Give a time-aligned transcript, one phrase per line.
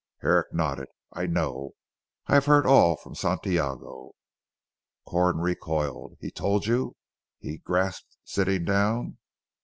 [0.21, 0.87] Herrick nodded.
[1.13, 1.75] "I know.
[2.25, 4.13] I have heard all from Santiago."
[5.05, 6.17] Corn recoiled.
[6.19, 6.95] "He told you,"
[7.37, 9.19] he grasped sitting down.